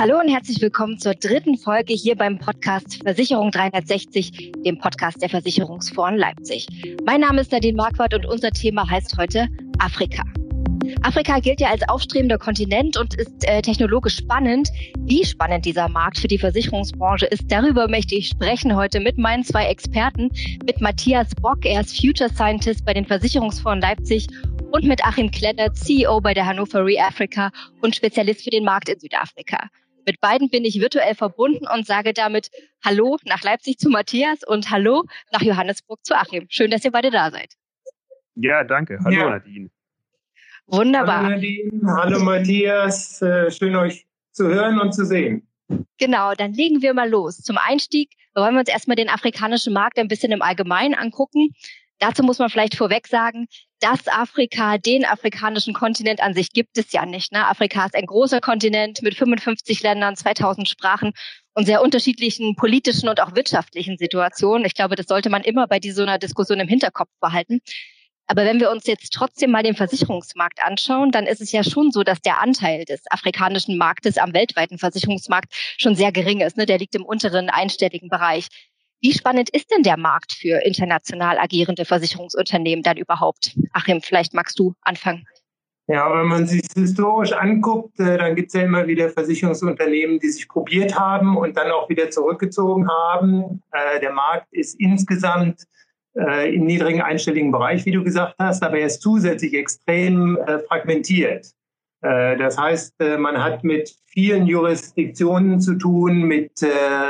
[0.00, 5.28] Hallo und herzlich willkommen zur dritten Folge hier beim Podcast Versicherung 360, dem Podcast der
[5.28, 6.66] Versicherungsfonds Leipzig.
[7.04, 9.48] Mein Name ist Nadine Marquardt und unser Thema heißt heute
[9.78, 10.22] Afrika.
[11.02, 14.70] Afrika gilt ja als aufstrebender Kontinent und ist äh, technologisch spannend.
[15.00, 19.44] Wie spannend dieser Markt für die Versicherungsbranche ist, darüber möchte ich sprechen heute mit meinen
[19.44, 20.30] zwei Experten,
[20.64, 24.28] mit Matthias Bock, er ist Future Scientist bei den Versicherungsfonds Leipzig
[24.72, 27.50] und mit Achim Klenner, CEO bei der Hannover Re Africa
[27.82, 29.68] und Spezialist für den Markt in Südafrika.
[30.06, 32.50] Mit beiden bin ich virtuell verbunden und sage damit
[32.84, 36.46] Hallo nach Leipzig zu Matthias und Hallo nach Johannesburg zu Achim.
[36.48, 37.54] Schön, dass ihr beide da seid.
[38.34, 38.98] Ja, danke.
[39.04, 39.30] Hallo ja.
[39.30, 39.70] Nadine.
[40.66, 41.24] Wunderbar.
[41.24, 43.20] Hallo Nadine, hallo Matthias.
[43.22, 45.46] Äh, schön euch zu hören und zu sehen.
[45.98, 47.38] Genau, dann legen wir mal los.
[47.38, 51.54] Zum Einstieg wollen wir uns erstmal den afrikanischen Markt ein bisschen im Allgemeinen angucken.
[52.00, 53.46] Dazu muss man vielleicht vorweg sagen,
[53.78, 57.30] dass Afrika den afrikanischen Kontinent an sich gibt es ja nicht.
[57.32, 57.46] Ne?
[57.46, 61.12] Afrika ist ein großer Kontinent mit 55 Ländern, 2000 Sprachen
[61.54, 64.64] und sehr unterschiedlichen politischen und auch wirtschaftlichen Situationen.
[64.64, 67.60] Ich glaube, das sollte man immer bei dieser Diskussion im Hinterkopf behalten.
[68.30, 71.90] Aber wenn wir uns jetzt trotzdem mal den Versicherungsmarkt anschauen, dann ist es ja schon
[71.90, 76.56] so, dass der Anteil des afrikanischen Marktes am weltweiten Versicherungsmarkt schon sehr gering ist.
[76.56, 76.64] Ne?
[76.64, 78.46] Der liegt im unteren einstelligen Bereich.
[79.02, 83.56] Wie spannend ist denn der Markt für international agierende Versicherungsunternehmen dann überhaupt?
[83.72, 85.26] Achim, vielleicht magst du anfangen.
[85.86, 90.28] Ja, wenn man sich historisch anguckt, äh, dann gibt es ja immer wieder Versicherungsunternehmen, die
[90.28, 93.60] sich probiert haben und dann auch wieder zurückgezogen haben.
[93.72, 95.64] Äh, der Markt ist insgesamt
[96.14, 101.48] äh, im niedrigen einstelligen Bereich, wie du gesagt hast, aber er ist zusätzlich extrem fragmentiert.
[102.02, 106.66] Äh, das heißt, äh, man hat mit vielen Jurisdiktionen zu tun, mit äh,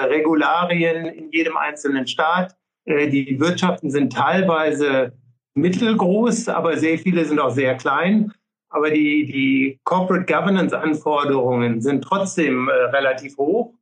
[0.07, 2.57] Regularien in jedem einzelnen Staat.
[2.87, 5.13] Die Wirtschaften sind teilweise
[5.55, 8.33] mittelgroß, aber sehr viele sind auch sehr klein.
[8.71, 13.75] Aber die, die Corporate Governance Anforderungen sind trotzdem relativ hoch.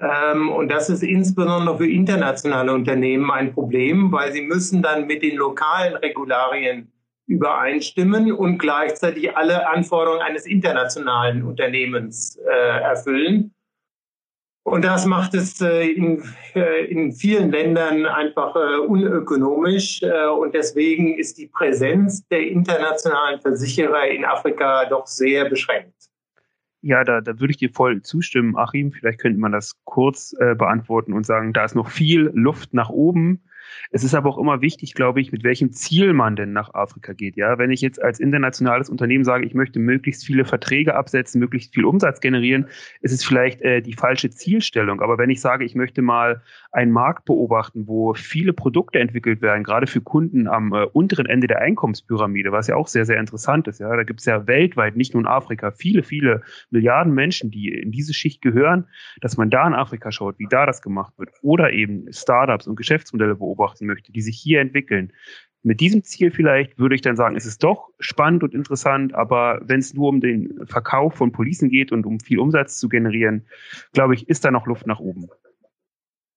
[0.00, 5.22] Ähm, und das ist insbesondere für internationale Unternehmen ein Problem, weil sie müssen dann mit
[5.22, 6.90] den lokalen Regularien
[7.30, 13.54] übereinstimmen und gleichzeitig alle Anforderungen eines internationalen Unternehmens äh, erfüllen.
[14.64, 16.22] Und das macht es äh, in,
[16.54, 20.02] äh, in vielen Ländern einfach äh, unökonomisch.
[20.02, 25.94] Äh, und deswegen ist die Präsenz der internationalen Versicherer in Afrika doch sehr beschränkt.
[26.82, 28.90] Ja, da, da würde ich dir voll zustimmen, Achim.
[28.90, 32.90] Vielleicht könnte man das kurz äh, beantworten und sagen, da ist noch viel Luft nach
[32.90, 33.42] oben.
[33.90, 37.12] Es ist aber auch immer wichtig, glaube ich, mit welchem Ziel man denn nach Afrika
[37.12, 37.36] geht.
[37.36, 41.74] Ja, wenn ich jetzt als internationales Unternehmen sage, ich möchte möglichst viele Verträge absetzen, möglichst
[41.74, 42.66] viel Umsatz generieren,
[43.00, 45.00] ist es vielleicht äh, die falsche Zielstellung.
[45.00, 46.42] Aber wenn ich sage, ich möchte mal
[46.72, 51.46] einen Markt beobachten, wo viele Produkte entwickelt werden, gerade für Kunden am äh, unteren Ende
[51.46, 53.80] der Einkommenspyramide, was ja auch sehr, sehr interessant ist.
[53.80, 57.68] Ja, da gibt es ja weltweit, nicht nur in Afrika, viele, viele Milliarden Menschen, die
[57.68, 58.86] in diese Schicht gehören,
[59.20, 61.30] dass man da in Afrika schaut, wie da das gemacht wird.
[61.42, 65.12] Oder eben Startups und Geschäftsmodelle beobachtet beobachten möchte, die sich hier entwickeln.
[65.62, 69.60] Mit diesem Ziel vielleicht würde ich dann sagen, es ist doch spannend und interessant, aber
[69.62, 73.46] wenn es nur um den Verkauf von Policen geht und um viel Umsatz zu generieren,
[73.92, 75.28] glaube ich, ist da noch Luft nach oben.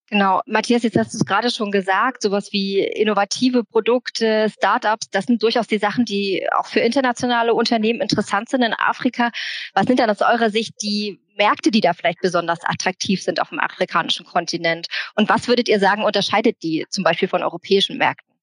[0.10, 5.26] Genau, Matthias, jetzt hast du es gerade schon gesagt, sowas wie innovative Produkte, Startups, das
[5.26, 9.32] sind durchaus die Sachen, die auch für internationale Unternehmen interessant sind in Afrika.
[9.74, 13.50] Was sind dann aus eurer Sicht die Märkte, die da vielleicht besonders attraktiv sind auf
[13.50, 14.88] dem afrikanischen Kontinent?
[15.16, 18.34] Und was würdet ihr sagen, unterscheidet die zum Beispiel von europäischen Märkten?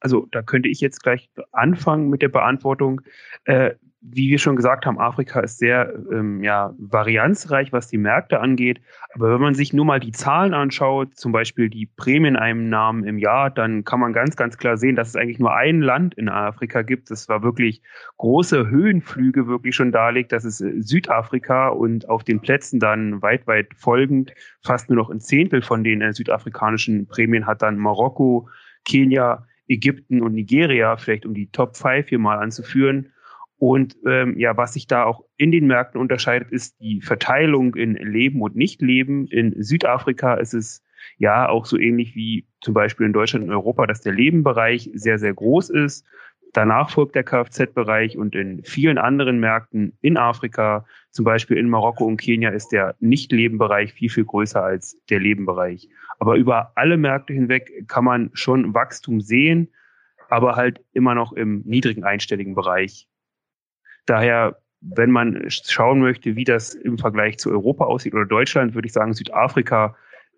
[0.00, 3.02] Also da könnte ich jetzt gleich anfangen mit der Beantwortung.
[3.44, 8.40] Äh, wie wir schon gesagt haben, Afrika ist sehr ähm, ja, varianzreich, was die Märkte
[8.40, 8.80] angeht.
[9.12, 13.50] Aber wenn man sich nur mal die Zahlen anschaut, zum Beispiel die Prämieneinnahmen im Jahr,
[13.50, 16.80] dann kann man ganz, ganz klar sehen, dass es eigentlich nur ein Land in Afrika
[16.80, 17.10] gibt.
[17.10, 17.82] Das war wirklich
[18.16, 20.32] große Höhenflüge wirklich schon darlegt.
[20.32, 24.32] Das ist äh, Südafrika und auf den Plätzen dann weit, weit folgend
[24.62, 28.48] fast nur noch ein Zehntel von den äh, südafrikanischen Prämien hat dann Marokko,
[28.86, 33.12] Kenia, Ägypten und Nigeria, vielleicht um die Top 5 hier mal anzuführen.
[33.60, 37.92] Und ähm, ja, was sich da auch in den Märkten unterscheidet, ist die Verteilung in
[37.94, 39.26] Leben und Nicht-Leben.
[39.26, 40.82] In Südafrika ist es
[41.18, 45.18] ja auch so ähnlich wie zum Beispiel in Deutschland und Europa, dass der Lebenbereich sehr,
[45.18, 46.06] sehr groß ist.
[46.54, 52.06] Danach folgt der Kfz-Bereich und in vielen anderen Märkten in Afrika, zum Beispiel in Marokko
[52.06, 55.90] und Kenia, ist der Nicht-Leben-Bereich viel, viel größer als der Lebenbereich.
[56.18, 59.68] Aber über alle Märkte hinweg kann man schon Wachstum sehen,
[60.30, 63.06] aber halt immer noch im niedrigen einstelligen Bereich.
[64.06, 68.86] Daher, wenn man schauen möchte, wie das im Vergleich zu Europa aussieht oder Deutschland, würde
[68.86, 69.94] ich sagen, Südafrika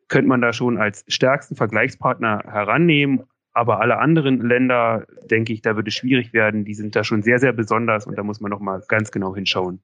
[0.08, 3.22] könnte man da schon als stärksten Vergleichspartner herannehmen.
[3.54, 6.64] Aber alle anderen Länder, denke ich, da würde es schwierig werden.
[6.64, 9.34] Die sind da schon sehr, sehr besonders und da muss man noch mal ganz genau
[9.34, 9.82] hinschauen.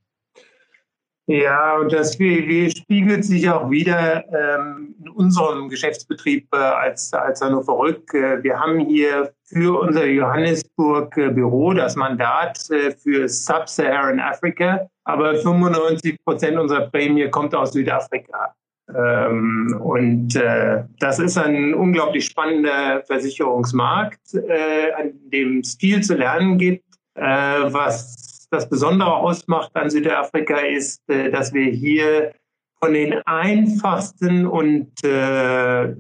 [1.31, 7.79] Ja, und das spiegelt sich auch wieder ähm, in unserem Geschäftsbetrieb äh, als, als Hannover
[7.79, 8.15] Rück.
[8.15, 16.17] Äh, wir haben hier für unser Johannesburg-Büro das Mandat äh, für Sub-Saharan Africa, aber 95
[16.25, 18.55] Prozent unserer Prämie kommt aus Südafrika.
[18.97, 26.15] Ähm, und äh, das ist ein unglaublich spannender Versicherungsmarkt, äh, an dem es viel zu
[26.15, 26.85] lernen gibt,
[27.17, 32.33] äh, was das Besondere ausmacht an Südafrika ist, äh, dass wir hier
[32.81, 35.95] von den einfachsten und äh,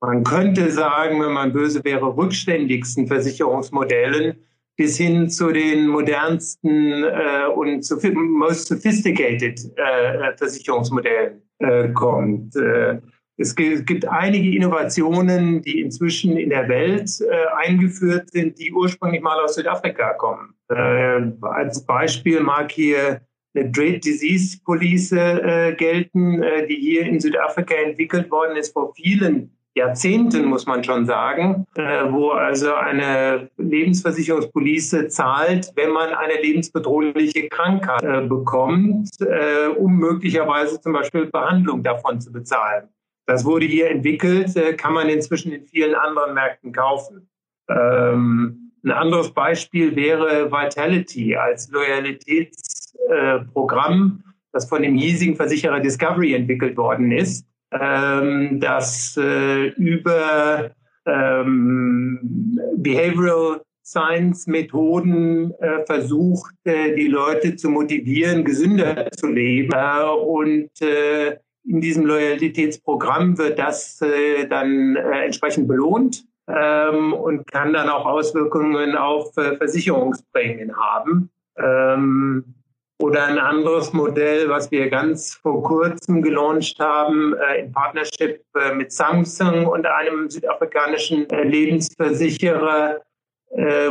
[0.00, 4.36] man könnte sagen, wenn man böse wäre, rückständigsten Versicherungsmodellen
[4.76, 7.84] bis hin zu den modernsten äh, und
[8.14, 12.54] most sophisticated äh, Versicherungsmodellen äh, kommt.
[12.54, 13.00] Äh,
[13.38, 19.38] es gibt einige Innovationen, die inzwischen in der Welt äh, eingeführt sind, die ursprünglich mal
[19.40, 20.54] aus Südafrika kommen.
[20.68, 23.20] Äh, als Beispiel mag hier
[23.54, 28.94] eine Dread Disease Police äh, gelten, äh, die hier in Südafrika entwickelt worden ist vor
[28.94, 36.34] vielen Jahrzehnten, muss man schon sagen, äh, wo also eine Lebensversicherungspolice zahlt, wenn man eine
[36.42, 42.88] lebensbedrohliche Krankheit äh, bekommt, äh, um möglicherweise zum Beispiel Behandlung davon zu bezahlen.
[43.26, 47.28] Das wurde hier entwickelt, kann man inzwischen in vielen anderen Märkten kaufen.
[47.68, 56.34] Ähm, ein anderes Beispiel wäre Vitality als Loyalitätsprogramm, äh, das von dem hiesigen Versicherer Discovery
[56.34, 60.72] entwickelt worden ist, ähm, das äh, über
[61.06, 69.72] ähm, Behavioral Science Methoden äh, versucht, die Leute zu motivieren, gesünder zu leben.
[69.72, 77.72] Äh, und äh, in diesem Loyalitätsprogramm wird das äh, dann entsprechend belohnt ähm, und kann
[77.72, 81.30] dann auch Auswirkungen auf äh, Versicherungsprämien haben.
[81.56, 82.54] Ähm,
[83.00, 88.74] oder ein anderes Modell, was wir ganz vor kurzem gelauncht haben, äh, in Partnership äh,
[88.74, 93.02] mit Samsung und einem südafrikanischen äh, Lebensversicherer,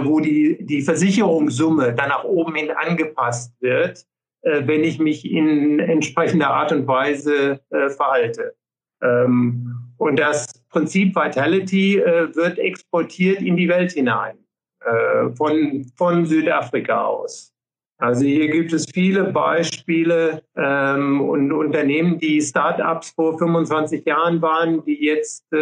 [0.04, 4.06] wo die, die Versicherungssumme dann nach oben hin angepasst wird
[4.48, 8.56] äh, wenn ich mich in entsprechender Art und Weise äh, verhalte.
[9.02, 14.38] Ähm, und das Prinzip Vitality äh, wird exportiert in die Welt hinein,
[14.82, 17.54] äh, von, von Südafrika aus.
[18.00, 24.86] Also hier gibt es viele Beispiele ähm, und Unternehmen, die Start-ups vor 25 Jahren waren,
[24.86, 25.58] die jetzt äh,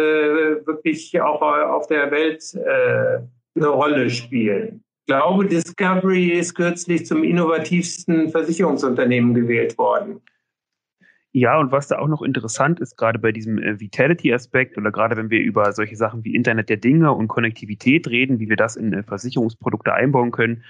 [0.66, 3.20] wirklich auch auf der Welt äh,
[3.56, 10.20] eine Rolle spielen glaube, Discovery ist kürzlich zum innovativsten Versicherungsunternehmen gewählt worden.
[11.38, 15.18] Ja, und was da auch noch interessant ist, gerade bei diesem äh, Vitality-Aspekt oder gerade
[15.18, 18.74] wenn wir über solche Sachen wie Internet der Dinge und Konnektivität reden, wie wir das
[18.74, 20.64] in äh, Versicherungsprodukte einbauen können,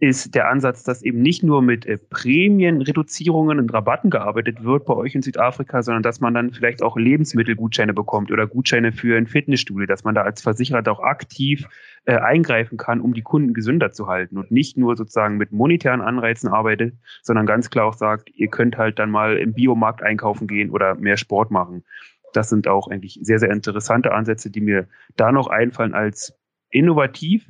[0.00, 4.94] ist der Ansatz, dass eben nicht nur mit äh, Prämienreduzierungen und Rabatten gearbeitet wird bei
[4.94, 9.26] euch in Südafrika, sondern dass man dann vielleicht auch Lebensmittelgutscheine bekommt oder Gutscheine für ein
[9.26, 11.68] Fitnessstudio, dass man da als Versicherer auch aktiv
[12.06, 16.00] äh, eingreifen kann, um die Kunden gesünder zu halten und nicht nur sozusagen mit monetären
[16.00, 20.46] Anreizen arbeitet, sondern ganz klar auch sagt, ihr könnt halt dann mal im Biomarkt einkaufen
[20.46, 21.84] gehen oder mehr Sport machen.
[22.32, 26.32] Das sind auch eigentlich sehr, sehr interessante Ansätze, die mir da noch einfallen als
[26.70, 27.46] innovativ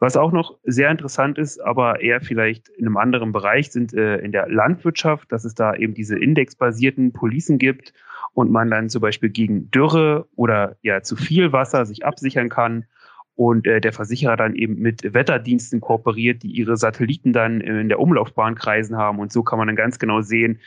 [0.00, 4.16] was auch noch sehr interessant ist, aber eher vielleicht in einem anderen Bereich, sind äh,
[4.16, 7.92] in der Landwirtschaft, dass es da eben diese indexbasierten Policen gibt
[8.32, 12.86] und man dann zum Beispiel gegen Dürre oder ja zu viel Wasser sich absichern kann
[13.34, 18.00] und äh, der Versicherer dann eben mit Wetterdiensten kooperiert, die ihre Satelliten dann in der
[18.00, 19.18] Umlaufbahn kreisen haben.
[19.18, 20.60] Und so kann man dann ganz genau sehen,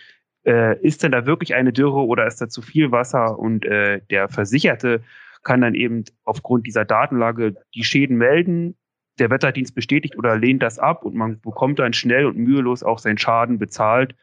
[0.45, 3.39] äh, ist denn da wirklich eine Dürre oder ist da zu viel Wasser?
[3.39, 5.01] Und äh, der Versicherte
[5.43, 8.75] kann dann eben aufgrund dieser Datenlage die Schäden melden,
[9.19, 12.99] der Wetterdienst bestätigt oder lehnt das ab und man bekommt dann schnell und mühelos auch
[12.99, 14.15] seinen Schaden bezahlt.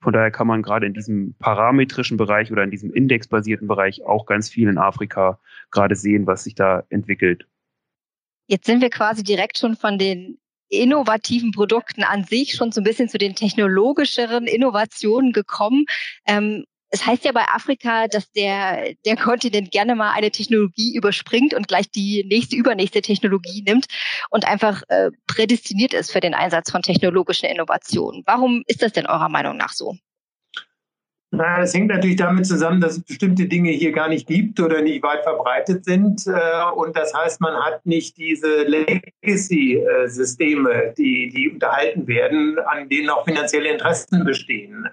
[0.00, 4.26] Von daher kann man gerade in diesem parametrischen Bereich oder in diesem indexbasierten Bereich auch
[4.26, 7.46] ganz viel in Afrika gerade sehen, was sich da entwickelt.
[8.46, 10.38] Jetzt sind wir quasi direkt schon von den
[10.68, 15.86] innovativen Produkten an sich schon so ein bisschen zu den technologischeren Innovationen gekommen.
[16.26, 16.64] Ähm,
[16.96, 21.68] es heißt ja bei Afrika, dass der, der Kontinent gerne mal eine Technologie überspringt und
[21.68, 23.84] gleich die nächste, übernächste Technologie nimmt
[24.30, 28.22] und einfach äh, prädestiniert ist für den Einsatz von technologischen Innovationen.
[28.24, 29.94] Warum ist das denn eurer Meinung nach so?
[31.32, 34.80] Na, das hängt natürlich damit zusammen, dass es bestimmte Dinge hier gar nicht gibt oder
[34.80, 36.26] nicht weit verbreitet sind.
[36.26, 36.32] Äh,
[36.76, 43.26] und das heißt, man hat nicht diese Legacy-Systeme, die, die unterhalten werden, an denen auch
[43.26, 44.88] finanzielle Interessen bestehen.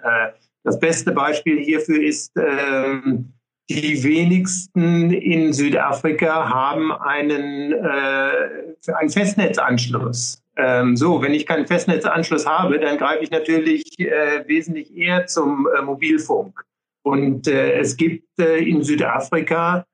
[0.63, 3.33] Das beste Beispiel hierfür ist, ähm,
[3.69, 10.41] die wenigsten in Südafrika haben einen, äh, einen Festnetzanschluss.
[10.55, 15.67] Ähm, so, wenn ich keinen Festnetzanschluss habe, dann greife ich natürlich äh, wesentlich eher zum
[15.75, 16.63] äh, Mobilfunk.
[17.03, 19.85] Und äh, es gibt äh, in Südafrika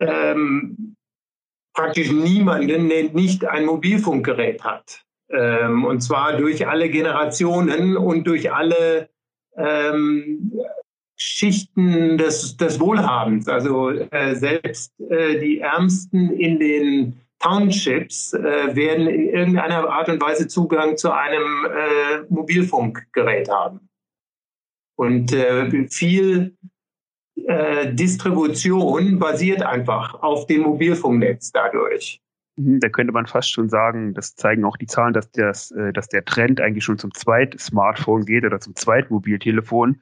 [0.00, 0.96] ähm,
[1.74, 5.04] praktisch niemanden, der nicht ein Mobilfunkgerät hat.
[5.30, 9.08] Ähm, und zwar durch alle Generationen und durch alle
[9.56, 10.52] ähm,
[11.16, 13.48] Schichten des, des Wohlhabens.
[13.48, 20.22] Also äh, selbst äh, die Ärmsten in den Townships äh, werden in irgendeiner Art und
[20.22, 23.88] Weise Zugang zu einem äh, Mobilfunkgerät haben.
[24.96, 26.56] Und äh, viel
[27.46, 32.21] äh, Distribution basiert einfach auf dem Mobilfunknetz dadurch.
[32.56, 35.92] Mhm, da könnte man fast schon sagen, das zeigen auch die Zahlen, dass, das, äh,
[35.92, 40.00] dass der Trend eigentlich schon zum Zweit-Smartphone geht oder zum Zweitmobiltelefon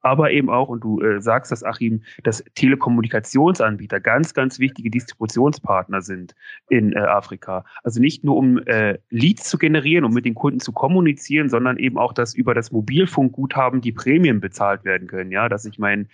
[0.00, 6.02] aber eben auch, und du äh, sagst das, Achim, dass Telekommunikationsanbieter ganz, ganz wichtige Distributionspartner
[6.02, 6.34] sind
[6.68, 7.64] in äh, Afrika.
[7.82, 11.78] Also nicht nur um äh, Leads zu generieren, um mit den Kunden zu kommunizieren, sondern
[11.78, 15.32] eben auch, dass über das Mobilfunkguthaben die Prämien bezahlt werden können.
[15.32, 16.08] Ja, dass ich mein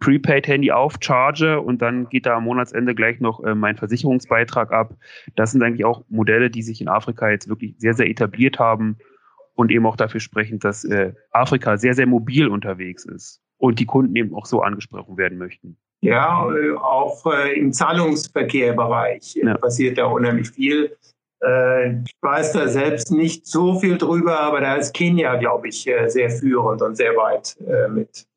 [0.00, 4.94] Prepaid-Handy aufcharge und dann geht da am Monatsende gleich noch äh, mein Versicherungsbeitrag ab.
[5.36, 8.96] Das sind eigentlich auch Modelle, die sich in Afrika jetzt wirklich sehr, sehr etabliert haben
[9.54, 13.86] und eben auch dafür sprechen, dass äh, Afrika sehr, sehr mobil unterwegs ist und die
[13.86, 15.76] Kunden eben auch so angesprochen werden möchten.
[16.00, 19.58] Ja, äh, auch äh, im Zahlungsverkehrbereich äh, ja.
[19.58, 20.96] passiert da unheimlich viel.
[21.44, 25.82] Äh, ich weiß da selbst nicht so viel drüber, aber da ist Kenia, glaube ich,
[26.06, 27.56] sehr führend und sehr weit
[27.90, 28.29] mit.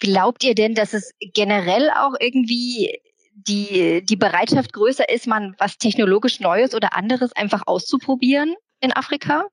[0.00, 3.00] Glaubt ihr denn, dass es generell auch irgendwie
[3.34, 9.46] die, die Bereitschaft größer ist, man was technologisch Neues oder anderes einfach auszuprobieren in Afrika?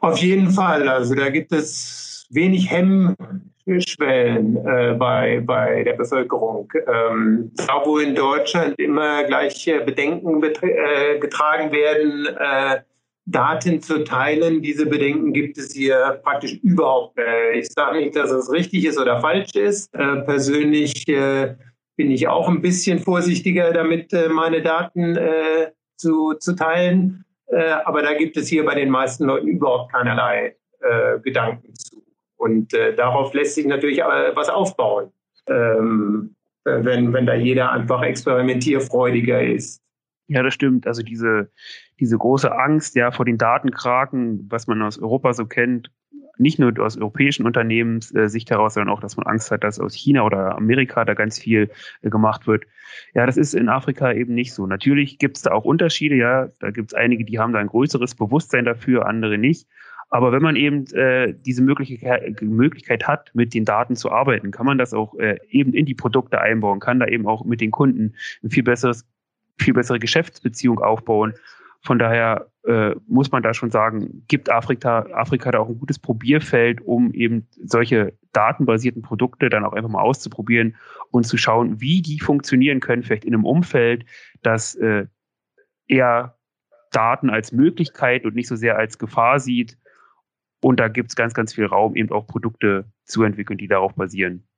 [0.00, 0.88] Auf jeden Fall.
[0.88, 6.70] Also da gibt es wenig Hemmschwellen äh, bei, bei der Bevölkerung.
[6.86, 12.82] Ähm, da, wo in Deutschland immer gleich Bedenken äh, getragen werden, äh,
[13.26, 17.18] Daten zu teilen, diese Bedenken gibt es hier praktisch überhaupt.
[17.18, 19.94] Äh, ich sage nicht, dass es richtig ist oder falsch ist.
[19.94, 21.56] Äh, persönlich äh,
[21.96, 25.16] bin ich auch ein bisschen vorsichtiger damit, meine Daten
[25.96, 27.24] zu, zu teilen.
[27.46, 32.02] Äh, aber da gibt es hier bei den meisten Leuten überhaupt keinerlei äh, Gedanken zu.
[32.36, 35.12] Und äh, darauf lässt sich natürlich äh, was aufbauen,
[35.48, 39.82] ähm, wenn, wenn da jeder einfach experimentierfreudiger ist.
[40.26, 40.86] Ja, das stimmt.
[40.86, 41.50] Also diese,
[42.00, 45.90] diese große Angst ja vor den Datenkraken, was man aus Europa so kennt,
[46.38, 49.94] nicht nur aus europäischen Unternehmenssicht äh, heraus, sondern auch, dass man Angst hat, dass aus
[49.94, 51.70] China oder Amerika da ganz viel
[52.02, 52.64] äh, gemacht wird.
[53.14, 54.66] Ja, das ist in Afrika eben nicht so.
[54.66, 56.48] Natürlich gibt es da auch Unterschiede, ja.
[56.58, 59.68] Da gibt es einige, die haben da ein größeres Bewusstsein dafür, andere nicht.
[60.10, 64.66] Aber wenn man eben äh, diese Möglichkeit, Möglichkeit hat, mit den Daten zu arbeiten, kann
[64.66, 67.70] man das auch äh, eben in die Produkte einbauen, kann da eben auch mit den
[67.70, 69.06] Kunden ein viel besseres,
[69.58, 71.34] viel bessere Geschäftsbeziehung aufbauen
[71.84, 75.98] von daher äh, muss man da schon sagen, gibt Afrika, Afrika da auch ein gutes
[75.98, 80.76] Probierfeld, um eben solche datenbasierten Produkte dann auch einfach mal auszuprobieren
[81.10, 84.06] und zu schauen, wie die funktionieren können, vielleicht in einem Umfeld,
[84.42, 85.06] das äh,
[85.86, 86.38] eher
[86.90, 89.76] Daten als Möglichkeit und nicht so sehr als Gefahr sieht.
[90.62, 93.94] Und da gibt es ganz, ganz viel Raum, eben auch Produkte zu entwickeln, die darauf
[93.94, 94.48] basieren.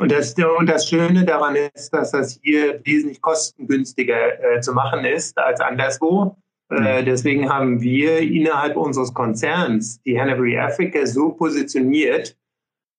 [0.00, 5.04] Und das, und das Schöne daran ist, dass das hier wesentlich kostengünstiger äh, zu machen
[5.04, 6.38] ist als anderswo.
[6.70, 7.04] Äh, mhm.
[7.04, 12.34] deswegen haben wir innerhalb unseres Konzerns die Hanbury Africa so positioniert,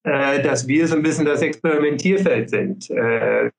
[0.04, 2.92] äh, dass wir so ein bisschen das Experimentierfeld sind.
[2.92, 3.50] Äh,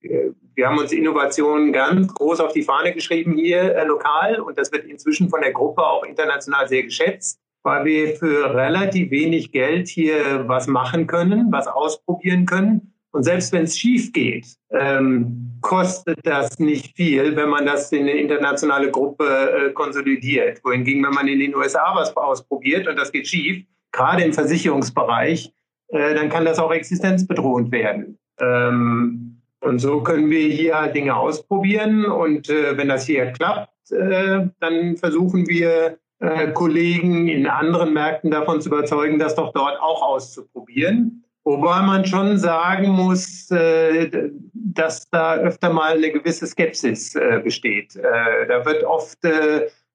[0.00, 4.72] wir haben uns Innovationen ganz groß auf die Fahne geschrieben hier äh, lokal und das
[4.72, 9.88] wird inzwischen von der Gruppe auch international sehr geschätzt weil wir für relativ wenig Geld
[9.88, 12.94] hier was machen können, was ausprobieren können.
[13.12, 18.02] Und selbst wenn es schief geht, ähm, kostet das nicht viel, wenn man das in
[18.02, 20.60] eine internationale Gruppe äh, konsolidiert.
[20.64, 25.52] Wohingegen, wenn man in den USA was ausprobiert und das geht schief, gerade im Versicherungsbereich,
[25.88, 28.18] äh, dann kann das auch existenzbedrohend werden.
[28.40, 32.04] Ähm, und so können wir hier halt Dinge ausprobieren.
[32.04, 38.30] Und äh, wenn das hier klappt, äh, dann versuchen wir äh, Kollegen in anderen Märkten
[38.30, 41.24] davon zu überzeugen, das doch dort auch auszuprobieren.
[41.44, 47.96] Wobei man schon sagen muss, äh, dass da öfter mal eine gewisse Skepsis äh, besteht.
[47.96, 49.18] Da wird oft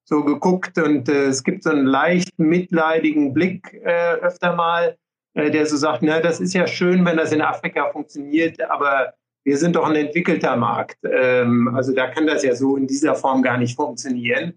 [0.04, 3.80] so geguckt und es gibt so einen leicht mitleidigen Blick
[4.20, 4.96] öfter mal,
[5.34, 9.14] der so sagt, na, das ist ja schön, wenn das in Afrika funktioniert, aber
[9.46, 10.98] wir sind doch ein entwickelter Markt.
[11.04, 14.54] Ähm, also da kann das ja so in dieser Form gar nicht funktionieren.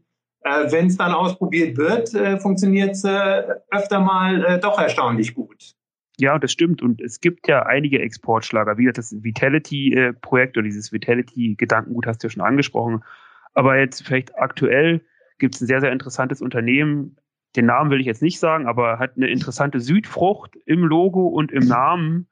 [0.50, 5.36] Äh, Wenn es dann ausprobiert wird, äh, funktioniert es äh, öfter mal äh, doch erstaunlich
[5.36, 5.76] gut.
[6.18, 6.82] Ja, das stimmt.
[6.82, 12.32] Und es gibt ja einige Exportschlager, wie das Vitality-Projekt oder dieses Vitality-Gedankengut hast du ja
[12.32, 13.04] schon angesprochen.
[13.54, 15.02] Aber jetzt vielleicht aktuell
[15.38, 17.16] gibt es ein sehr, sehr interessantes Unternehmen.
[17.56, 21.52] Den Namen will ich jetzt nicht sagen, aber hat eine interessante Südfrucht im Logo und
[21.52, 22.28] im Namen.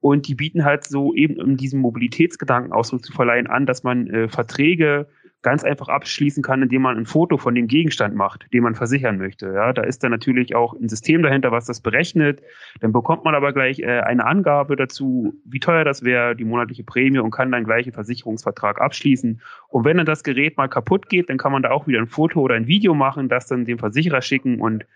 [0.00, 4.06] Und die bieten halt so eben, um diesen Mobilitätsgedanken Ausdruck zu verleihen, an, dass man
[4.06, 5.08] äh, Verträge
[5.42, 9.18] ganz einfach abschließen kann, indem man ein Foto von dem Gegenstand macht, den man versichern
[9.18, 9.52] möchte.
[9.52, 12.42] Ja, da ist dann natürlich auch ein System dahinter, was das berechnet.
[12.80, 16.84] Dann bekommt man aber gleich äh, eine Angabe dazu, wie teuer das wäre, die monatliche
[16.84, 19.40] Prämie und kann dann gleich einen Versicherungsvertrag abschließen.
[19.68, 22.06] Und wenn dann das Gerät mal kaputt geht, dann kann man da auch wieder ein
[22.06, 24.86] Foto oder ein Video machen, das dann dem Versicherer schicken und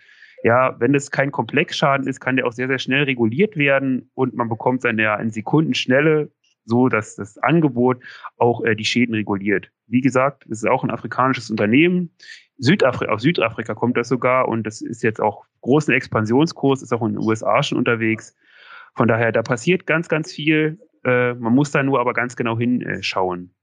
[0.43, 4.35] ja, wenn es kein Komplexschaden ist, kann der auch sehr, sehr schnell reguliert werden und
[4.35, 6.31] man bekommt dann ja in Sekundenschnelle
[6.67, 8.03] so, dass das Angebot
[8.37, 9.71] auch äh, die Schäden reguliert.
[9.87, 12.11] Wie gesagt, es ist auch ein afrikanisches Unternehmen.
[12.59, 17.03] Südafrika, aus Südafrika kommt das sogar und das ist jetzt auch großen Expansionskurs, ist auch
[17.03, 18.35] in den USA schon unterwegs.
[18.95, 20.79] Von daher, da passiert ganz, ganz viel.
[21.05, 23.55] Äh, man muss da nur aber ganz genau hinschauen.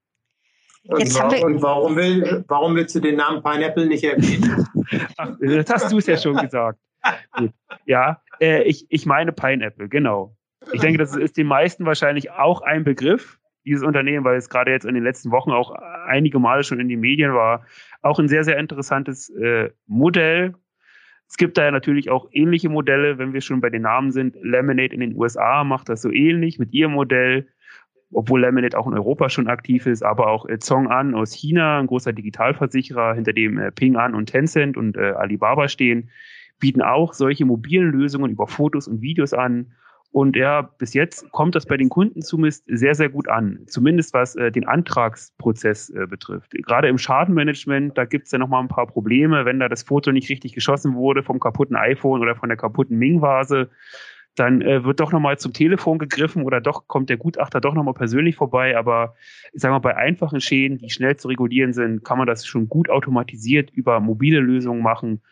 [0.86, 4.68] Und, wa und, warum, will, warum willst du den Namen Pineapple nicht erwähnen?
[5.18, 6.78] Ach, das hast du es ja schon gesagt.
[7.38, 7.52] Gut.
[7.86, 10.36] Ja, äh, ich, ich meine Pineapple, genau.
[10.72, 14.72] Ich denke, das ist den meisten wahrscheinlich auch ein Begriff, dieses Unternehmen, weil es gerade
[14.72, 15.72] jetzt in den letzten Wochen auch
[16.06, 17.66] einige Male schon in den Medien war.
[18.02, 20.54] Auch ein sehr, sehr interessantes äh, Modell.
[21.30, 24.36] Es gibt da ja natürlich auch ähnliche Modelle, wenn wir schon bei den Namen sind.
[24.42, 27.48] Lemonade in den USA macht das so ähnlich mit ihrem Modell,
[28.12, 31.88] obwohl Lemonade auch in Europa schon aktiv ist, aber auch äh, Zhong'an aus China, ein
[31.88, 36.10] großer Digitalversicherer, hinter dem äh, Ping An und Tencent und äh, Alibaba stehen,
[36.60, 39.74] bieten auch solche mobilen Lösungen über Fotos und Videos an
[40.14, 43.62] und ja, bis jetzt kommt das bei den Kunden zumindest sehr, sehr gut an.
[43.66, 46.52] Zumindest was äh, den Antragsprozess äh, betrifft.
[46.52, 50.12] Gerade im Schadenmanagement, da gibt es ja nochmal ein paar Probleme, wenn da das Foto
[50.12, 53.72] nicht richtig geschossen wurde vom kaputten iPhone oder von der kaputten Ming-Vase.
[54.36, 57.96] Dann äh, wird doch nochmal zum Telefon gegriffen oder doch kommt der Gutachter doch nochmal
[57.96, 58.78] persönlich vorbei.
[58.78, 59.16] Aber
[59.52, 62.70] ich sage mal, bei einfachen Schäden, die schnell zu regulieren sind, kann man das schon
[62.70, 65.24] gut automatisiert über mobile Lösungen machen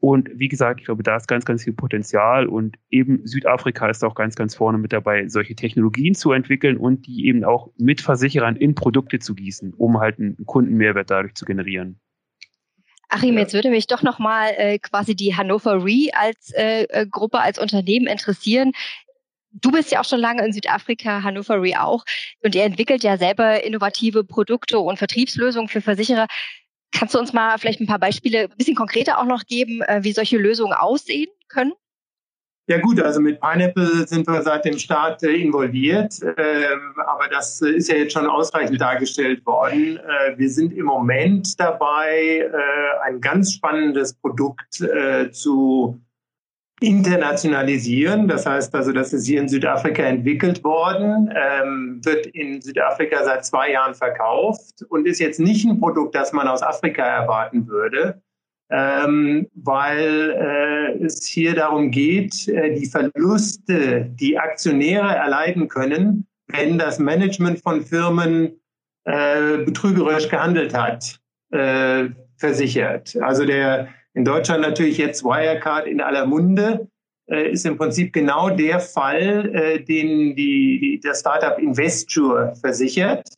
[0.00, 4.02] und wie gesagt, ich glaube, da ist ganz, ganz viel Potenzial und eben Südafrika ist
[4.02, 8.00] auch ganz, ganz vorne mit dabei, solche Technologien zu entwickeln und die eben auch mit
[8.00, 12.00] Versicherern in Produkte zu gießen, um halt einen Kundenmehrwert dadurch zu generieren.
[13.10, 17.40] Achim, jetzt würde mich doch nochmal äh, quasi die Hannover Re als äh, äh, Gruppe,
[17.40, 18.72] als Unternehmen interessieren.
[19.52, 22.04] Du bist ja auch schon lange in Südafrika, Hannover Re auch,
[22.42, 26.28] und ihr entwickelt ja selber innovative Produkte und Vertriebslösungen für Versicherer.
[26.92, 30.00] Kannst du uns mal vielleicht ein paar Beispiele, ein bisschen konkreter auch noch geben, äh,
[30.02, 31.72] wie solche Lösungen aussehen können?
[32.66, 37.60] Ja gut, also mit Pineapple sind wir seit dem Start äh, involviert, ähm, aber das
[37.60, 39.96] ist ja jetzt schon ausreichend dargestellt worden.
[39.96, 42.48] Äh, wir sind im Moment dabei,
[43.02, 44.84] ein ganz spannendes Produkt
[45.32, 46.00] zu
[46.80, 48.26] internationalisieren.
[48.26, 53.44] Das heißt also, das ist hier in Südafrika entwickelt worden, ähm, wird in Südafrika seit
[53.44, 58.22] zwei Jahren verkauft und ist jetzt nicht ein Produkt, das man aus Afrika erwarten würde,
[58.70, 60.30] ähm, weil
[60.98, 67.60] äh, es hier darum geht, äh, die Verluste, die Aktionäre erleiden können, wenn das Management
[67.60, 68.60] von Firmen
[69.04, 73.16] äh, betrügerisch gehandelt hat, äh, versichert.
[73.20, 76.88] Also der in Deutschland natürlich jetzt Wirecard in aller Munde,
[77.30, 83.28] äh, ist im Prinzip genau der Fall, äh, den die, die, das Startup Investure versichert.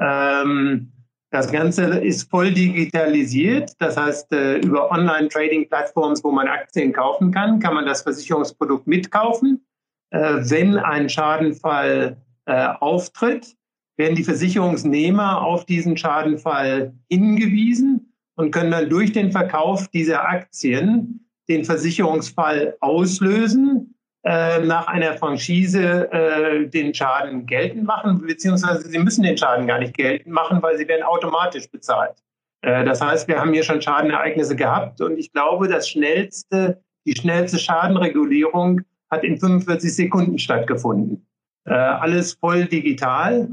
[0.00, 0.92] Ähm,
[1.30, 3.72] das Ganze ist voll digitalisiert.
[3.78, 9.64] Das heißt, äh, über Online-Trading-Plattforms, wo man Aktien kaufen kann, kann man das Versicherungsprodukt mitkaufen.
[10.10, 13.54] Äh, wenn ein Schadenfall äh, auftritt,
[13.98, 18.07] werden die Versicherungsnehmer auf diesen Schadenfall hingewiesen
[18.38, 26.10] und können dann durch den Verkauf dieser Aktien den Versicherungsfall auslösen, äh, nach einer Franchise
[26.12, 30.78] äh, den Schaden geltend machen, beziehungsweise sie müssen den Schaden gar nicht geltend machen, weil
[30.78, 32.14] sie werden automatisch bezahlt.
[32.62, 37.16] Äh, das heißt, wir haben hier schon Schadenereignisse gehabt und ich glaube, das schnellste, die
[37.16, 41.26] schnellste Schadenregulierung hat in 45 Sekunden stattgefunden.
[41.64, 43.48] Äh, alles voll digital.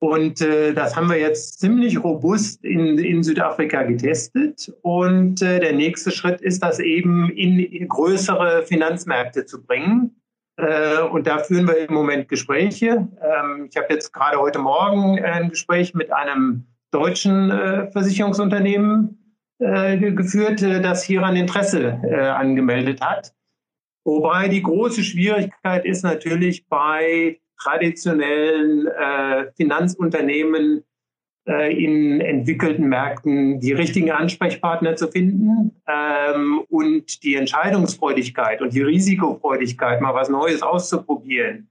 [0.00, 4.72] Und äh, das haben wir jetzt ziemlich robust in, in Südafrika getestet.
[4.80, 10.22] Und äh, der nächste Schritt ist, das eben in, größere Finanzmärkte zu bringen.
[10.56, 13.08] Äh, und da führen wir im Moment Gespräche.
[13.22, 19.98] Ähm, ich habe jetzt gerade heute Morgen ein Gespräch mit einem deutschen äh, Versicherungsunternehmen äh,
[19.98, 23.34] geführt, äh, das hieran Interesse äh, angemeldet hat.
[24.06, 30.84] Wobei die große Schwierigkeit ist natürlich bei traditionellen äh, Finanzunternehmen
[31.46, 38.82] äh, in entwickelten Märkten die richtigen Ansprechpartner zu finden ähm, und die Entscheidungsfreudigkeit und die
[38.82, 41.70] Risikofreudigkeit, mal was Neues auszuprobieren,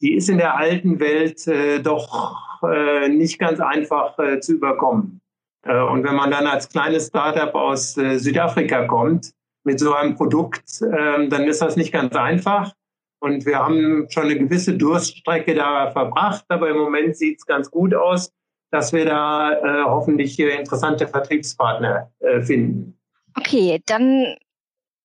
[0.00, 5.20] die ist in der alten Welt äh, doch äh, nicht ganz einfach äh, zu überkommen.
[5.62, 9.32] Äh, und wenn man dann als kleines Startup aus Südafrika kommt
[9.64, 12.72] mit so einem Produkt, ähm, dann ist das nicht ganz einfach.
[13.18, 17.70] Und wir haben schon eine gewisse Durststrecke da verbracht, aber im Moment sieht es ganz
[17.70, 18.32] gut aus,
[18.70, 22.98] dass wir da äh, hoffentlich interessante Vertriebspartner äh, finden.
[23.36, 24.36] Okay, dann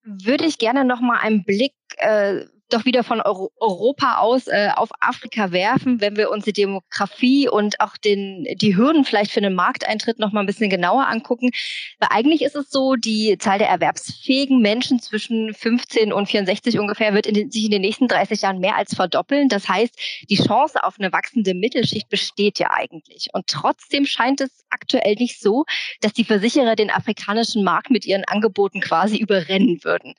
[0.04, 4.70] würde ich gerne noch mal einen Blick äh, doch wieder von Euro Europa aus äh,
[4.76, 9.40] auf Afrika werfen, wenn wir uns die Demografie und auch den, die Hürden vielleicht für
[9.40, 11.52] einen Markteintritt noch mal ein bisschen genauer angucken.
[12.00, 17.14] Weil eigentlich ist es so, die Zahl der erwerbsfähigen Menschen zwischen 15 und 64 ungefähr
[17.14, 19.50] wird in den, sich in den nächsten 30 Jahren mehr als verdoppeln.
[19.50, 19.98] Das heißt,
[20.30, 23.28] die Chance auf eine wachsende Mittelschicht besteht ja eigentlich.
[23.34, 25.66] Und trotzdem scheint es aktuell nicht so,
[26.02, 30.14] dass die Versicherer den afrikanischen Markt mit ihren Angeboten quasi überrennen würden.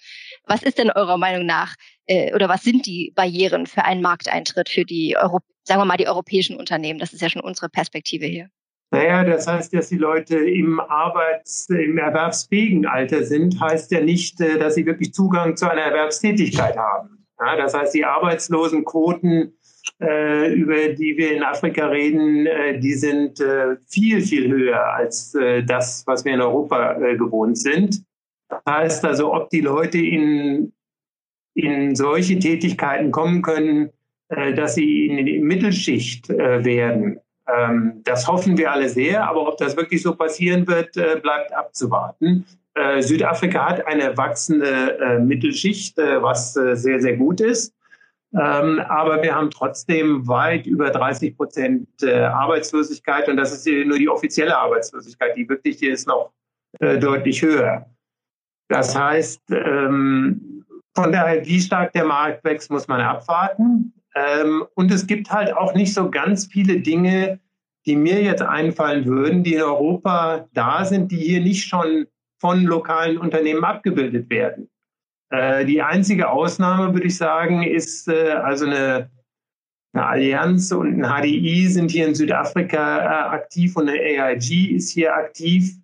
[0.44, 1.74] Was ist denn eurer Meinung nach
[2.06, 5.96] äh, oder was sind die Barrieren für einen Markteintritt für die, Euro sagen wir mal,
[5.96, 6.98] die europäischen Unternehmen?
[6.98, 8.48] Das ist ja schon unsere Perspektive hier.
[8.90, 14.40] Naja, das heißt, dass die Leute im Arbeits-, im erwerbsfähigen Alter sind, heißt ja nicht,
[14.40, 17.26] äh, dass sie wirklich Zugang zu einer Erwerbstätigkeit haben.
[17.40, 19.58] Ja, das heißt, die Arbeitslosenquoten,
[20.00, 25.34] äh, über die wir in Afrika reden, äh, die sind äh, viel, viel höher als
[25.34, 28.04] äh, das, was wir in Europa gewohnt sind.
[28.48, 30.72] Das heißt also, ob die Leute in
[31.54, 33.90] in solche Tätigkeiten kommen können,
[34.32, 37.20] äh, dass sie in die Mittelschicht äh, werden.
[37.46, 41.52] Ähm, das hoffen wir alle sehr, aber ob das wirklich so passieren wird, äh, bleibt
[41.52, 42.46] abzuwarten.
[43.00, 47.74] Südafrika hat eine wachsende Mittelschicht, was sehr, sehr gut ist.
[48.32, 54.08] Ähm, aber wir haben trotzdem weit über 30 Prozent Arbeitslosigkeit und das ist nur die
[54.08, 55.36] offizielle Arbeitslosigkeit.
[55.36, 56.32] Die wirkliche ist noch
[56.80, 57.84] deutlich höher.
[58.68, 60.61] Das heißt, ähm,
[60.94, 63.92] von daher, wie stark der Markt wächst, muss man abwarten.
[64.14, 67.40] Ähm, und es gibt halt auch nicht so ganz viele Dinge,
[67.86, 72.06] die mir jetzt einfallen würden, die in Europa da sind, die hier nicht schon
[72.38, 74.68] von lokalen Unternehmen abgebildet werden.
[75.30, 79.10] Äh, die einzige Ausnahme, würde ich sagen, ist äh, also eine,
[79.94, 84.90] eine, Allianz und ein HDI sind hier in Südafrika äh, aktiv und eine AIG ist
[84.90, 85.74] hier aktiv.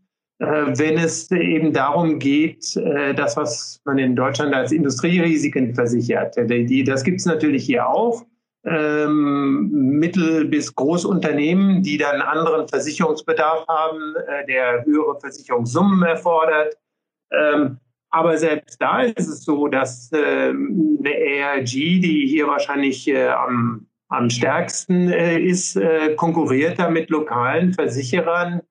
[0.40, 6.36] Äh, wenn es eben darum geht, äh, das, was man in Deutschland als Industrierisiken versichert.
[6.36, 8.24] Das gibt es natürlich hier auch.
[8.64, 16.76] Ähm, Mittel- bis Großunternehmen, die dann anderen Versicherungsbedarf haben, äh, der höhere Versicherungssummen erfordert.
[17.32, 17.78] Ähm,
[18.10, 24.30] aber selbst da ist es so, dass ähm, eine ARG, die hier wahrscheinlich am, am
[24.30, 25.78] stärksten ist,
[26.16, 28.62] konkurriert da mit lokalen Versicherern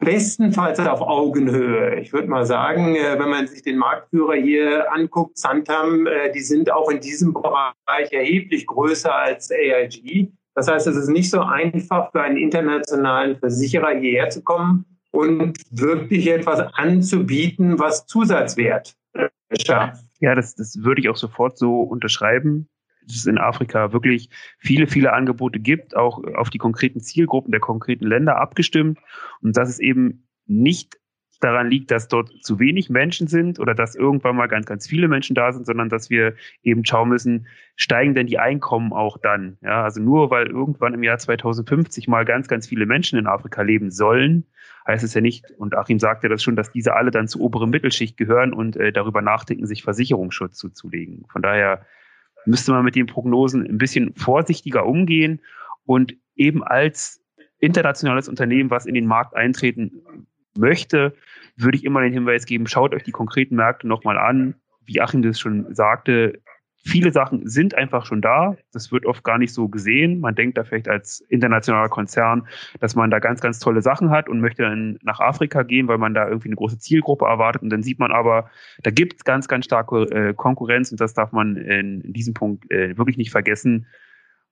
[0.00, 2.00] bestenfalls auf Augenhöhe.
[2.00, 6.40] Ich würde mal sagen, äh, wenn man sich den Marktführer hier anguckt, Santam, äh, die
[6.40, 10.32] sind auch in diesem Bereich erheblich größer als AIG.
[10.54, 15.58] Das heißt, es ist nicht so einfach für einen internationalen Versicherer hierher zu kommen und
[15.70, 19.28] wirklich etwas anzubieten, was Zusatzwert äh,
[19.60, 20.04] schafft.
[20.20, 22.68] Ja, das, das würde ich auch sofort so unterschreiben
[23.06, 28.06] es in Afrika wirklich viele, viele Angebote gibt, auch auf die konkreten Zielgruppen der konkreten
[28.06, 28.98] Länder abgestimmt
[29.42, 31.00] und dass es eben nicht
[31.40, 35.08] daran liegt, dass dort zu wenig Menschen sind oder dass irgendwann mal ganz, ganz viele
[35.08, 39.56] Menschen da sind, sondern dass wir eben schauen müssen, steigen denn die Einkommen auch dann?
[39.62, 43.62] Ja, also nur weil irgendwann im Jahr 2050 mal ganz, ganz viele Menschen in Afrika
[43.62, 44.46] leben sollen,
[44.86, 47.70] heißt es ja nicht, und Achim sagte das schon, dass diese alle dann zur oberen
[47.70, 51.24] Mittelschicht gehören und äh, darüber nachdenken, sich Versicherungsschutz zuzulegen.
[51.30, 51.86] Von daher
[52.46, 55.40] müsste man mit den Prognosen ein bisschen vorsichtiger umgehen
[55.84, 57.22] und eben als
[57.58, 60.26] internationales Unternehmen, was in den Markt eintreten
[60.56, 61.14] möchte,
[61.56, 64.54] würde ich immer den Hinweis geben, schaut euch die konkreten Märkte nochmal an.
[64.84, 66.40] Wie Achim das schon sagte,
[66.82, 68.56] viele Sachen sind einfach schon da.
[68.72, 70.20] Das wird oft gar nicht so gesehen.
[70.20, 72.46] Man denkt da vielleicht als internationaler Konzern,
[72.80, 75.98] dass man da ganz, ganz tolle Sachen hat und möchte dann nach Afrika gehen, weil
[75.98, 77.62] man da irgendwie eine große Zielgruppe erwartet.
[77.62, 78.50] Und dann sieht man aber,
[78.82, 82.34] da gibt es ganz, ganz starke äh, Konkurrenz und das darf man in, in diesem
[82.34, 83.86] Punkt äh, wirklich nicht vergessen.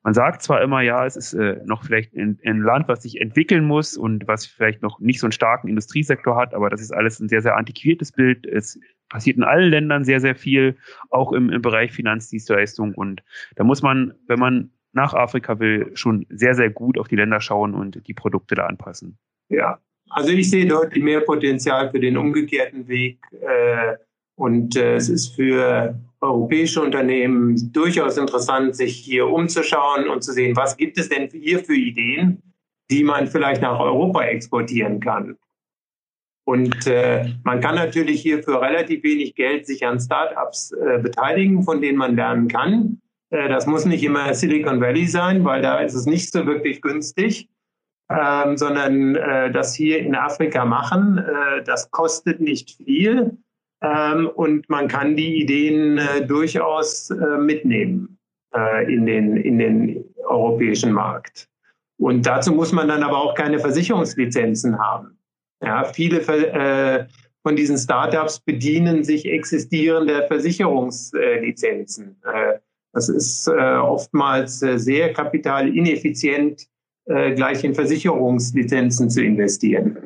[0.02, 3.20] Man sagt zwar immer, ja, es ist äh, noch vielleicht ein, ein Land, was sich
[3.20, 6.92] entwickeln muss und was vielleicht noch nicht so einen starken Industriesektor hat, aber das ist
[6.92, 8.46] alles ein sehr, sehr antiquiertes Bild.
[8.46, 10.76] Es passiert in allen Ländern sehr, sehr viel,
[11.10, 12.94] auch im, im Bereich Finanzdienstleistung.
[12.94, 13.22] Und
[13.56, 17.40] da muss man, wenn man nach Afrika will, schon sehr, sehr gut auf die Länder
[17.40, 19.18] schauen und die Produkte da anpassen.
[19.48, 19.78] Ja,
[20.10, 23.18] also ich sehe deutlich mehr Potenzial für den umgekehrten Weg.
[23.40, 23.96] Äh,
[24.36, 30.56] und äh, es ist für europäische Unternehmen durchaus interessant, sich hier umzuschauen und zu sehen,
[30.56, 32.42] was gibt es denn hier für Ideen,
[32.90, 35.36] die man vielleicht nach Europa exportieren kann.
[36.48, 41.62] Und äh, man kann natürlich hier für relativ wenig Geld sich an Startups äh, beteiligen,
[41.62, 43.02] von denen man lernen kann.
[43.28, 46.80] Äh, das muss nicht immer Silicon Valley sein, weil da ist es nicht so wirklich
[46.80, 47.50] günstig.
[48.10, 51.18] ähm, sondern äh, das hier in Afrika machen.
[51.18, 53.36] Äh, das kostet nicht viel
[53.82, 58.18] ähm, und man kann die Ideen äh, durchaus äh, mitnehmen
[58.54, 61.48] äh, in, den, in den europäischen Markt.
[61.98, 65.17] Und dazu muss man dann aber auch keine Versicherungslizenzen haben.
[65.62, 67.06] Ja, viele äh,
[67.42, 72.16] von diesen Startups bedienen sich existierender Versicherungslizenzen.
[72.24, 72.58] Äh,
[72.92, 76.66] das ist äh, oftmals äh, sehr kapitalineffizient,
[77.06, 79.98] äh, gleich in Versicherungslizenzen zu investieren.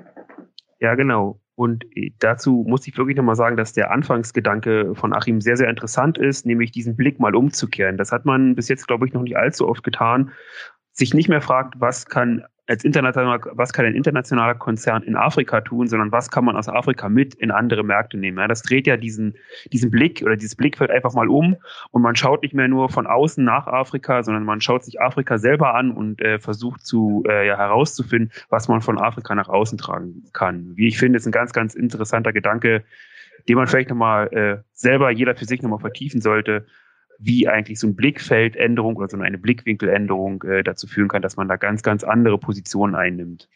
[0.80, 1.40] Ja, genau.
[1.54, 1.84] Und
[2.18, 6.44] dazu muss ich wirklich nochmal sagen, dass der Anfangsgedanke von Achim sehr, sehr interessant ist,
[6.46, 7.98] nämlich diesen Blick mal umzukehren.
[7.98, 10.32] Das hat man bis jetzt, glaube ich, noch nicht allzu oft getan.
[10.92, 15.60] Sich nicht mehr fragt, was kann als international, was kann ein internationaler Konzern in Afrika
[15.60, 18.38] tun, sondern was kann man aus Afrika mit in andere Märkte nehmen.
[18.38, 19.34] Ja, das dreht ja diesen,
[19.72, 21.56] diesen Blick oder dieses Blickfeld einfach mal um
[21.90, 25.38] und man schaut nicht mehr nur von außen nach Afrika, sondern man schaut sich Afrika
[25.38, 29.76] selber an und äh, versucht zu äh, ja, herauszufinden, was man von Afrika nach außen
[29.76, 30.72] tragen kann.
[30.76, 32.84] Wie ich finde, ist ein ganz, ganz interessanter Gedanke,
[33.48, 36.64] den man vielleicht nochmal äh, selber jeder für sich nochmal vertiefen sollte
[37.22, 41.48] wie eigentlich so eine Blickfeldänderung oder so eine Blickwinkeländerung äh, dazu führen kann, dass man
[41.48, 43.48] da ganz, ganz andere Positionen einnimmt.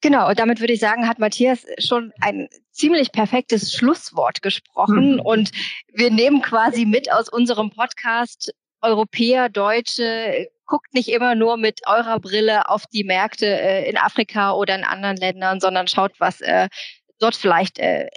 [0.00, 5.14] Genau, und damit würde ich sagen, hat Matthias schon ein ziemlich perfektes Schlusswort gesprochen.
[5.14, 5.20] Mhm.
[5.20, 5.50] Und
[5.92, 12.20] wir nehmen quasi mit aus unserem Podcast Europäer, Deutsche, guckt nicht immer nur mit eurer
[12.20, 16.68] Brille auf die Märkte äh, in Afrika oder in anderen Ländern, sondern schaut, was äh,
[17.18, 18.08] dort vielleicht äh,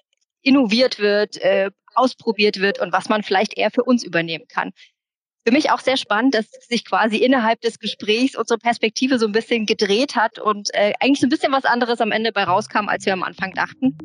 [0.44, 4.72] innoviert wird, äh, ausprobiert wird und was man vielleicht eher für uns übernehmen kann.
[5.44, 9.32] Für mich auch sehr spannend, dass sich quasi innerhalb des Gesprächs unsere Perspektive so ein
[9.32, 12.88] bisschen gedreht hat und äh, eigentlich so ein bisschen was anderes am Ende bei rauskam,
[12.88, 13.98] als wir am Anfang dachten.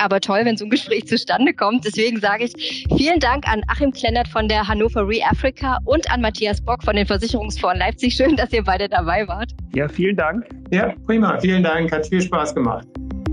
[0.00, 1.84] Aber toll, wenn so ein Gespräch zustande kommt.
[1.84, 6.22] Deswegen sage ich vielen Dank an Achim Klennert von der Hannover Re Africa und an
[6.22, 8.14] Matthias Bock von den Versicherungsfonds Leipzig.
[8.14, 9.52] Schön, dass ihr beide dabei wart.
[9.74, 10.48] Ja, vielen Dank.
[10.72, 11.38] Ja, prima.
[11.38, 11.92] Vielen Dank.
[11.92, 12.88] Hat viel Spaß gemacht.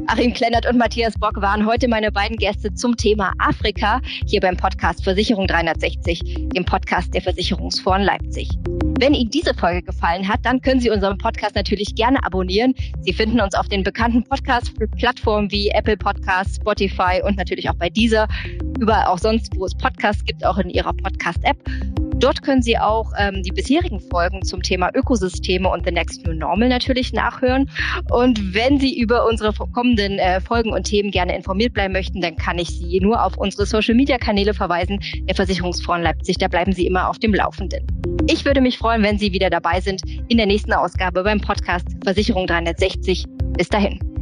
[0.09, 4.55] Achim Klennert und Matthias Bock waren heute meine beiden Gäste zum Thema Afrika hier beim
[4.55, 8.49] Podcast Versicherung 360, dem Podcast der Versicherungsfonds Leipzig.
[8.99, 12.73] Wenn Ihnen diese Folge gefallen hat, dann können Sie unseren Podcast natürlich gerne abonnieren.
[13.01, 17.89] Sie finden uns auf den bekannten Podcast-Plattformen wie Apple Podcasts, Spotify und natürlich auch bei
[17.89, 18.29] dieser.
[18.79, 21.57] Überall auch sonst, wo es Podcasts gibt, auch in Ihrer Podcast-App.
[22.19, 26.34] Dort können Sie auch ähm, die bisherigen Folgen zum Thema Ökosysteme und The Next New
[26.34, 27.69] Normal natürlich nachhören.
[28.10, 32.36] Und wenn Sie über unsere kommenden äh, Folgen und Themen gerne informiert bleiben möchten, dann
[32.36, 36.39] kann ich Sie nur auf unsere Social-Media-Kanäle verweisen, der Versicherungsfonds Leipzig.
[36.39, 37.86] Da bleiben Sie immer auf dem Laufenden.
[38.27, 41.88] Ich würde mich freuen, wenn Sie wieder dabei sind in der nächsten Ausgabe beim Podcast
[42.03, 43.25] Versicherung 360.
[43.58, 44.16] Bis dahin.